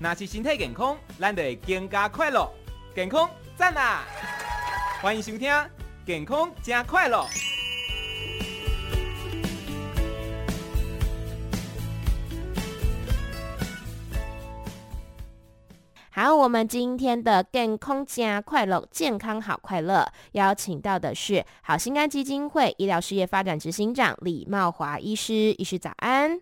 [0.00, 2.48] 那是身体健康，咱就会更加快乐。
[2.94, 4.04] 健康赞啦！
[5.02, 5.50] 欢迎收听
[6.06, 7.18] 《健康加快乐》。
[16.10, 26.40] 好，我们今天的健康加快乐，健康好快乐，邀请到的是好心肝基金会医疗事业发展执行长李茂华医师，医师早安。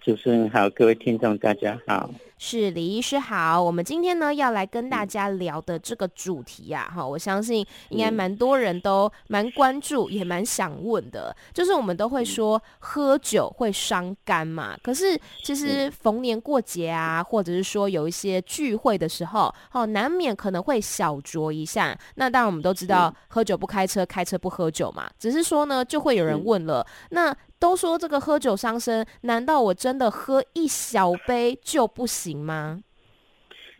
[0.00, 2.08] 主持人好，各位听众大家好。
[2.46, 21.98] 是李医师好，我们今天呢要来跟大家聊的这个主题啊，哈，我相信应该蛮多人都蛮关注，也蛮想问的，就是我们都会说喝酒会伤肝嘛，可是其实逢年过节啊，或者是说有一些聚会的时候，哦，难免可能会小酌一下。
[22.16, 25.10] 那当然我们都知道，喝酒不开车，开车不喝酒嘛。
[25.18, 32.82] 只是说呢，就会有人问了，那都说这个喝酒伤身，难道我真的喝一小杯就不行吗？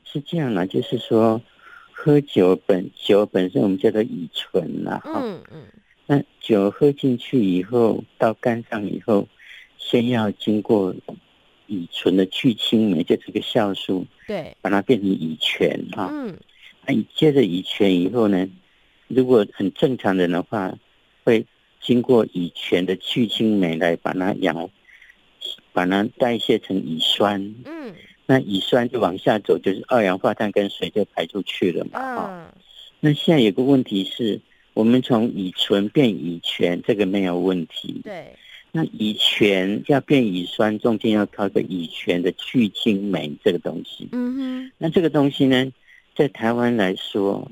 [0.05, 1.41] 是这样的，就是说，
[1.93, 5.67] 喝酒本酒本身我们叫做乙醇呐，嗯嗯，
[6.07, 9.27] 那酒喝进去以后到肝脏以后，
[9.77, 10.95] 先要经过
[11.67, 16.39] 乙醇的去氢酶，就这个酵素，对，把它变成乙醛哈，嗯，
[16.87, 18.49] 那你接着乙醛以后呢，
[19.09, 20.73] 如果很正常人的话，
[21.25, 21.45] 会
[21.85, 24.71] 经过乙醛的去氢酶来把它氧，
[25.75, 27.95] 把它代谢成乙酸，嗯。
[28.27, 32.01] 那乙酸就往下走，就是二氧化碳跟水就排出去了嘛。
[32.27, 32.47] 嗯。
[33.01, 34.41] 那现在有个问题是，
[34.73, 38.01] 我们从乙醇变乙醛，这个没有问题。
[38.03, 38.35] 对。
[38.73, 44.09] 那乙醛要变乙酸，中间要靠个乙醛的去氢酶这个东西。
[44.13, 44.73] 嗯哼。
[44.79, 45.71] 那这个东西呢，
[46.17, 47.51] 在台湾来说，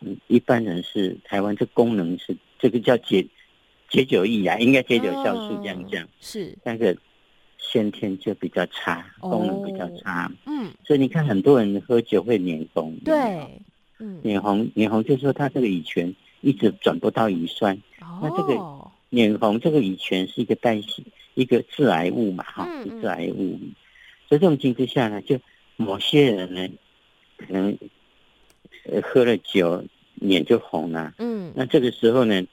[0.00, 3.26] 嗯，一般人是台湾这功能是这个叫解
[3.94, 6.08] 解酒液啊，应该解酒酵素这样讲。
[6.20, 6.56] 是。
[6.64, 6.98] 但是。
[7.66, 13.14] 先天就比较差，功能比较差，嗯，所以你看很多人喝酒会脸红，对，
[13.98, 18.54] 嗯，脸红脸红就是说他这个乙醛一直转不到乙酸，哦，那这个
[19.08, 21.02] 脸红这个乙醛是一个代谢
[21.32, 23.58] 一个致癌物嘛，哈，嗯，致癌物，
[24.28, 25.40] 所以这种情况下呢，就
[25.76, 26.68] 某些人呢，
[27.38, 27.76] 可能
[28.84, 29.82] 呃喝了酒
[30.16, 32.44] 脸就红了，嗯，那这个时候呢，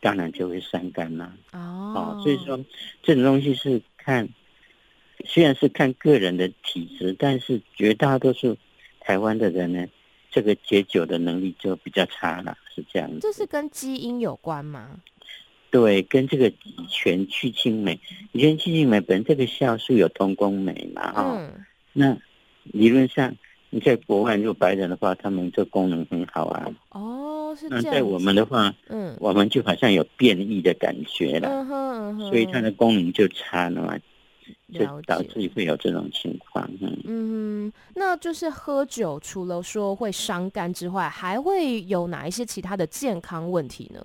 [0.00, 2.58] 当然就会伤肝了，哦，所以说
[3.02, 4.28] 这种东西是看。
[5.24, 8.56] 虽然是看个人的体质，但是绝大多数
[9.00, 9.86] 台湾的人呢，
[10.30, 13.18] 这个解酒的能力就比较差了，是这样子。
[13.22, 15.00] 这是跟基因有关吗？
[15.70, 17.98] 对，跟这个乙醛去氢酶，
[18.32, 21.36] 乙醛去青酶本身这个酵素有同工酶嘛，哈、哦。
[21.38, 21.64] 嗯。
[21.94, 22.16] 那
[22.64, 23.34] 理论上
[23.70, 26.70] 你在国外如果白人的话，他们这功能很好啊。
[26.90, 27.84] 哦，是这样。
[27.84, 33.98] 那在我们的话，嗯，我们就好像有变异的感觉了，嗯哼嗯哼，所以它的功能就差了嘛。
[34.72, 44.00] 就导致会有这种情况，嗯嗯，那就是喝酒除了说会伤肝之外，还会有哪一些其他的健康问题呢？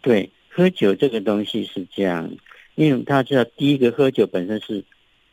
[0.00, 2.30] 对，喝酒这个东西是这样，
[2.74, 4.82] 因为大家知道，第一个喝酒本身是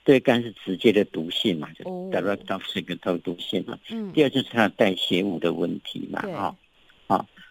[0.04, 3.78] 对肝是直接的毒性嘛，就 direct toxic 毒性嘛。
[3.90, 4.12] 嗯。
[4.12, 6.58] 第二就是它的代谢物的问题嘛，哈，好，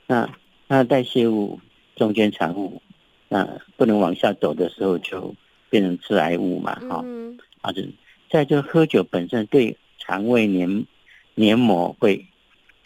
[0.06, 0.28] 那
[0.69, 1.61] 那代谢物
[1.94, 2.81] 中间产物，
[3.28, 5.34] 那不能往下走的时候就。
[5.69, 7.83] 变成致癌物嘛，哈、嗯，啊，就
[8.31, 10.87] 再就喝酒本身对肠胃黏
[11.34, 12.25] 黏膜会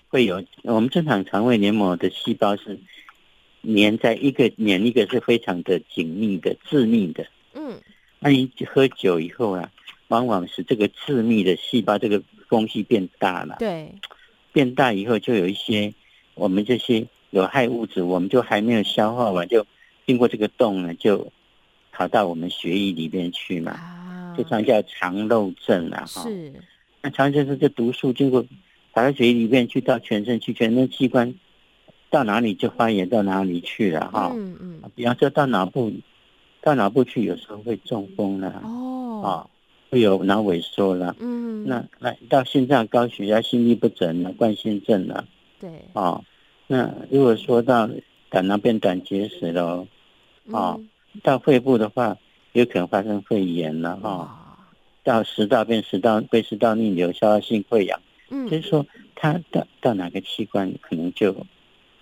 [0.09, 2.81] 会有，我们正常肠胃黏膜的细胞是
[3.61, 7.79] 黏在一个黏一个是非常的紧密的致密的，嗯，
[8.19, 9.71] 那你喝酒以后啊，
[10.09, 13.95] 往往是这个致密的细胞这个缝隙变大了，对，
[14.53, 15.93] 变大以后就有一些
[16.35, 19.67] 我们这些有害物质，我们就还没有消化完，就
[20.07, 21.33] 经过这个洞呢就。
[21.93, 25.99] 跑到我们血液里面去嘛，啊、就常叫肠漏症了。
[26.07, 26.55] 哈，是。
[27.03, 28.43] 那肠漏症是这毒素经过
[28.93, 31.35] 跑到血液里面去，到全身去，全身器官
[32.09, 34.33] 到哪里就发炎到哪里去了哈。
[34.35, 34.83] 嗯嗯。
[34.95, 35.93] 比方说到脑部，
[36.63, 38.63] 到脑部去有时候会中风了。
[38.65, 39.21] 哦。
[39.23, 39.29] 啊，
[39.91, 41.15] 会有脑萎缩了。
[41.19, 41.67] 嗯。
[41.67, 45.27] 那那到心脏高血压、心律不整了、冠心症了。
[45.61, 45.71] 对。
[45.93, 46.21] 啊，
[46.67, 47.89] 那如果说到
[48.31, 49.87] 胆囊变胆结石了，
[50.51, 50.77] 啊。
[51.25, 52.17] 到肺部的话，
[52.53, 54.57] 有可能发生肺炎了哈。
[55.03, 58.01] 到食道变食道，胃食道逆流、消化性溃疡。
[58.29, 58.87] 嗯，就是说，
[59.17, 61.35] 它到到哪个器官，可能就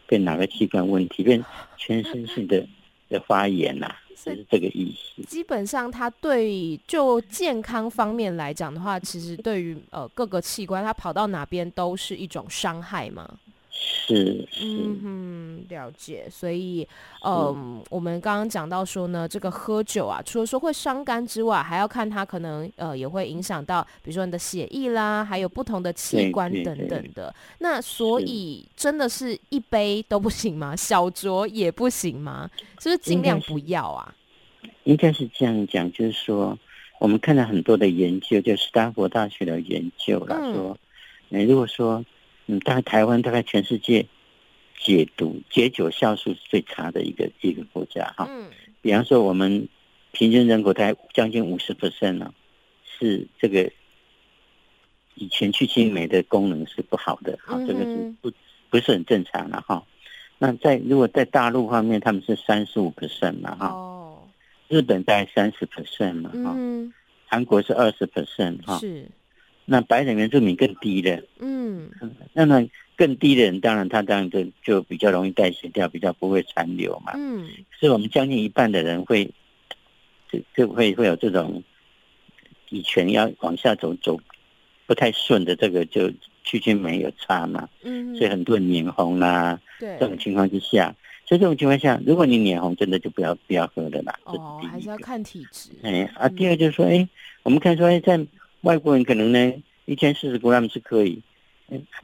[0.07, 1.43] 变哪个器官问题，变
[1.79, 2.69] 全身性的
[3.09, 5.23] 的发炎呐， 是这个意思。
[5.23, 13.39] 基本上，它对就健康方面来讲的话，其实对于呃各个器官，它跑到哪边都是一种伤害嘛。
[13.71, 16.27] 是嗯，嗯，了解。
[16.31, 16.87] 所以，
[17.25, 27.33] 嗯，我们刚刚讲到说呢，这个喝酒啊，除了说会伤肝之外，还要看它可能呃也会影响到，比如说你的血液啦，还有不同的器官等等的。
[27.59, 30.75] 那所以真的是一杯都不行吗？
[30.75, 32.51] 小酌也不行吗？
[32.81, 34.15] 是不是尽量不要啊？
[34.85, 36.59] 应该是这样讲，就是说，
[36.99, 40.79] 我们看了很多的研究，就是丹佛大学的研究啦，嗯、说，
[41.29, 42.05] 你如果说。
[42.49, 44.07] 嗯，大概台湾大概全世界
[44.77, 48.27] 解毒解酒酵素是最差的一个一个国家哈。
[48.29, 48.51] 嗯。
[48.81, 49.69] 比方说，我们
[50.13, 52.33] 平均人口大概将近五十 percent 呢，
[52.85, 53.71] 是这个
[55.15, 58.33] 以前去青酶的功能是不好的，哈、嗯，这个是不
[58.71, 59.85] 不是很正常的哈。
[60.39, 63.67] 那在如果在大陆方面，他们是三十五 percent 嘛哈。
[63.69, 64.29] 哦。
[64.69, 66.55] 日本大概三十 percent 嘛哈。
[66.57, 66.95] 嗯。
[67.27, 68.79] 韩国是二十 percent 哈。
[68.79, 69.07] 是。
[69.71, 71.91] 那白人原住民更低的，嗯，
[72.33, 72.67] 那么
[72.97, 77.47] 更低的人，当然他当然就就比较容易代谢掉，比较不会残留嘛，嗯，
[77.79, 79.31] 所以我们将近一半的人会，
[80.33, 81.63] 就就会会有这种
[82.71, 84.19] 以前要往下走走
[84.87, 86.11] 不太顺的这个就
[86.45, 97.07] 区间没有差嘛，嗯，所以很多人脸红啦，对，这种情况之下，所以这种情况下，如果你脸红，真的就不要不要喝了啦，哦，还是要看体质，哎啊，第二就是说，哎，
[97.43, 98.19] 我们看说，哎在。
[98.63, 101.23] 外国人可能呢，一天四十 gram 是可以，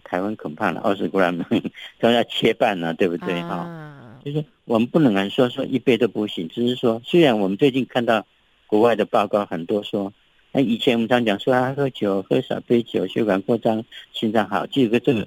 [0.05, 1.45] 台湾恐怕了二十 gram
[1.99, 3.57] 都要切半了，对不对哈？
[3.57, 8.25] 啊、就是我们不能敢说说一杯都不行，只是说虽然我们最近看到
[8.69, 10.13] 国外的报告很多说，
[10.53, 15.27] 那以前我们常讲说啊，喝酒喝少杯酒血管扩张心脏好，这个这个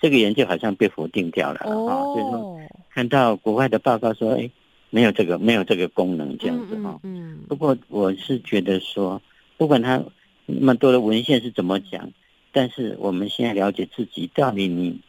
[0.00, 2.60] 这个研究好像被否定掉了啊，哦、就是说
[2.94, 4.50] 看到国外的报告说，哎，
[4.88, 6.98] 没有这个没有这个功能这样子哈。
[7.02, 7.40] 嗯。
[7.46, 9.20] 不过我是觉得说，
[9.58, 10.02] 不管他。
[10.46, 12.10] 那么多的文献是怎么讲？
[12.52, 15.00] 但是我们现在了解自己，到底你，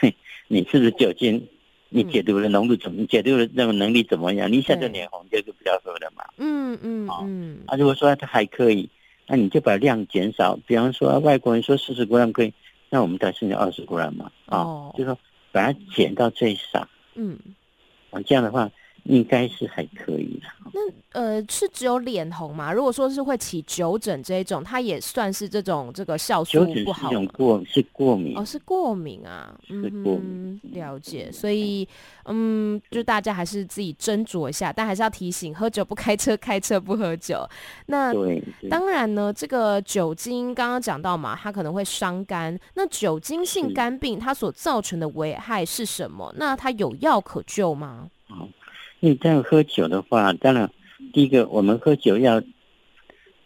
[0.48, 1.46] 你是不是酒精？
[1.90, 3.00] 你解毒的浓度怎么？
[3.00, 4.50] 你解毒的那个能力怎么样？
[4.50, 6.24] 你一下就脸红，就是不要说的嘛。
[6.36, 7.58] 嗯嗯嗯。
[7.66, 8.88] 啊，如果说它还可以，
[9.26, 10.58] 那你就把量减少。
[10.66, 12.52] 比方说，外国人说四十 gram 可以，
[12.90, 14.30] 那我们才剩下二十 gram 嘛。
[14.46, 15.18] 啊，就是说
[15.52, 16.88] 把它减到最少。
[17.14, 17.38] 嗯。
[18.10, 18.70] 啊，这样的话。
[19.08, 20.46] 应该是还可以的。
[20.72, 20.80] 那
[21.12, 22.70] 呃，是只有脸红吗？
[22.70, 27.10] 如果说是会起酒疹这一种，它也算是这种这个酵素不好。
[27.10, 30.60] 酒疹是过是过敏哦，是过敏啊，是过敏。
[30.74, 31.88] 了解，所以
[32.26, 37.48] 嗯，就大家还是自己斟酌一下，但还是要提醒：喝酒不开车，开车不喝酒。
[37.86, 38.12] 那
[38.68, 42.56] 当然呢，这个酒精刚刚讲到嘛，它可能会伤肝。
[42.74, 46.32] 那酒精性肝病它所造成的危害是什么？
[46.36, 48.08] 那它有药可救吗？
[49.00, 50.70] 你这样喝酒的话，当然，
[51.12, 52.42] 第一个我们喝酒要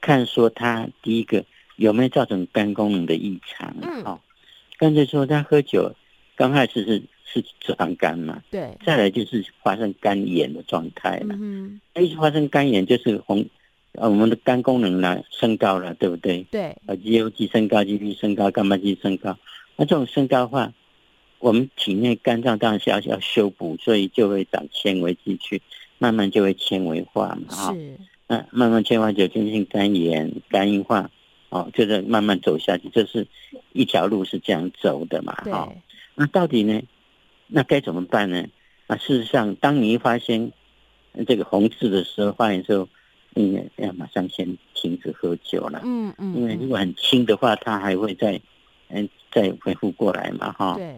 [0.00, 1.44] 看说他第一个
[1.76, 3.75] 有没有造成肝功能的异常。
[3.82, 4.02] 嗯。
[4.04, 4.22] 好，
[4.78, 5.94] 刚才说他喝酒
[6.37, 8.43] 刚开始是是脂肪肝嘛？
[8.50, 8.76] 对。
[8.84, 11.37] 再来就是发生肝炎的状态了。
[11.38, 11.81] 嗯。
[11.96, 13.44] 一直发生肝炎就是红，
[13.93, 16.46] 呃，我们的肝功能呢升高了，对不对？
[16.50, 16.75] 对。
[16.87, 19.37] 呃，GOT 升高，GP 升高，干嘛机升高？
[19.76, 20.72] 那这种升高的话。
[21.43, 25.61] 我们体内肝脏当然是要要修补，所以就会长纤维进去，
[25.99, 27.99] 慢慢就会纤维化嘛，哈是。
[28.29, 31.11] 那慢慢纤维化，酒精性肝炎、肝硬化，
[31.49, 33.27] 哦，就是慢慢走下去，这是
[33.73, 35.83] 一条路是这样走的嘛，哈对。
[36.15, 36.81] 那到底呢？
[37.49, 38.47] 那该怎么办呢？
[38.87, 40.53] 那事实上，当你一发现
[41.27, 42.88] 这个红字的时候，发现时候，
[43.35, 48.40] 嗯，要马上先停止喝酒了，嗯嗯，因为如果很轻的话，它还会再
[48.90, 50.76] 嗯再恢复过来嘛，哈。
[50.76, 50.97] 对。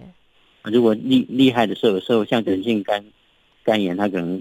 [0.73, 3.05] 如果厉厉害的时候，有时候像急性肝
[3.65, 4.41] 肝炎，它可能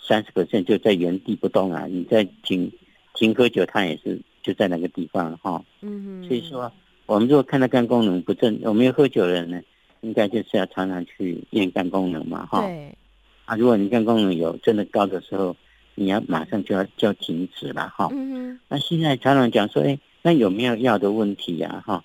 [0.00, 1.86] 三十 percent 就在原地不动啊。
[1.86, 2.72] 你在停
[3.14, 5.62] 停喝酒，它也是就在那个地方哈。
[5.82, 6.26] 嗯哼。
[6.26, 6.72] 所以说，
[7.04, 9.60] 我们如果看到肝功能不正，我们有喝酒的人呢，
[10.00, 12.62] 应该就是要常常去验肝功能嘛哈。
[12.66, 12.96] 对。
[13.44, 15.54] 啊，如果你肝功能有真的高的时候，
[15.94, 18.08] 你要马上就要就要停止了哈。
[18.12, 18.60] 嗯哼。
[18.68, 21.82] 那现在常常讲说，哎，那有没有药的问题呀？
[21.86, 22.02] 哈。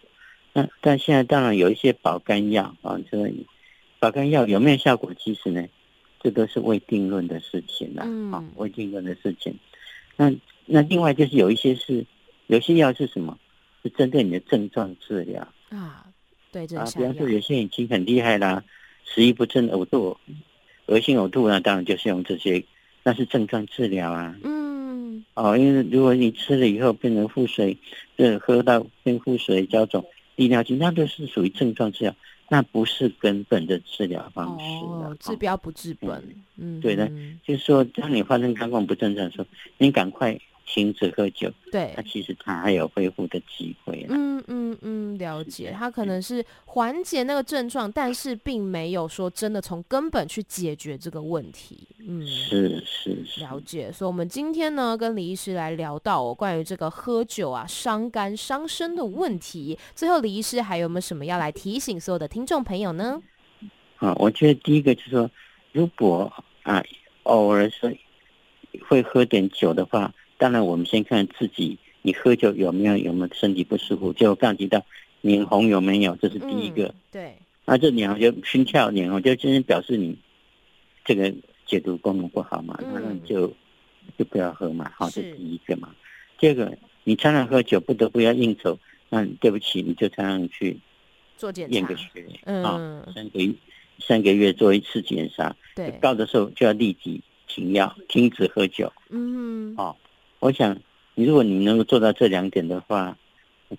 [0.52, 3.34] 那但现在当然有一些保肝药啊，这。
[4.04, 5.14] 保肝药有没有效果？
[5.18, 5.66] 其实呢，
[6.20, 8.04] 这都是未定论的事情了。
[8.06, 9.58] 嗯，啊，未定论的事情。
[10.18, 10.30] 那
[10.66, 12.06] 那另外就是有一些是，
[12.48, 13.40] 有些药是什么？
[13.82, 16.06] 是针对你的症状治疗啊。
[16.52, 18.66] 对，这啊，比方说有些已经很厉害啦，
[19.06, 20.18] 食欲不振、呕吐、
[20.88, 22.62] 恶心呕吐，那当然就是用这些，
[23.04, 24.36] 那是症状治疗啊。
[24.44, 25.24] 嗯。
[25.36, 27.78] 哦，因为如果你吃了以后变成腹水，
[28.18, 30.06] 这喝到变腹水、胶肿、
[30.36, 32.14] 利尿剂，那都是属于症状治疗。
[32.54, 36.24] 那不是根本的治疗方式哦，治标不治本。
[36.56, 37.12] 嗯，对的，
[37.44, 39.48] 就是说，当你发生肝功不正常的时候，
[39.80, 44.06] 你赶快停止喝酒，对，那其实他还有恢复的机会。
[44.10, 45.76] 嗯嗯嗯，了解。
[45.78, 51.88] 他可能是缓解那个症状，但是并没有说真的从根本去解决这个问题。
[52.00, 53.92] 嗯，是是是，了解。
[53.92, 59.78] 所以，我们今天呢，跟李医师来聊到哦，关于这个喝酒啊伤肝伤身的问题。
[59.94, 63.22] 最后，李医师还有没有什么要来提醒所有的听众朋友呢？
[63.98, 65.30] 啊，我觉得第一个就是说，
[65.72, 66.32] 如果
[66.64, 66.84] 啊
[67.24, 67.92] 偶尔说
[68.88, 70.12] 会喝点酒的话。
[70.44, 74.12] 当然，我们先看自己，你喝酒有没有有没有身体不舒服？
[74.12, 74.86] 就刚提到
[75.22, 76.88] 脸红有没有，这是第一个。
[76.88, 77.38] 嗯、对。
[77.64, 80.18] 那这脸红就心跳脸红，就今天表示你
[81.06, 81.34] 这个
[81.66, 83.54] 解毒功能不好嘛，那、嗯、就
[84.18, 84.92] 就不要喝嘛。
[84.94, 85.96] 好，这是第一个嘛。
[86.38, 90.78] 第二个，你常常喝酒，不得不要应酬，那对不起，你就常常去
[91.38, 92.10] 做检查，验个血，
[92.44, 93.54] 嗯，啊，三个月
[94.00, 98.92] 三个月做一次检查，对，到的时候就要立即停药，停止喝酒。
[99.10, 99.98] 嗯，好。
[100.44, 100.78] 我想，
[101.16, 103.18] 你如果你能够做到这两点的话，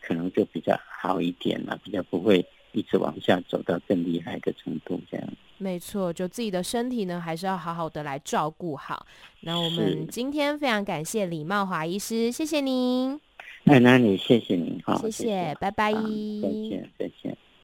[0.00, 2.42] 可能就比较好一点了，比较不会
[2.73, 4.99] 一直往下走到更厉害的程度。
[5.11, 5.28] 这样，
[5.59, 9.04] 没错，就自己的身体呢，还是要好好的来照顾好。
[9.40, 13.21] 那我们今天非常感谢李茂华医师，谢谢您。
[13.64, 17.37] 那那你谢谢您，哈，谢谢，拜拜，再见，再见。